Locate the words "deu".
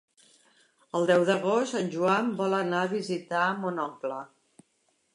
1.11-1.25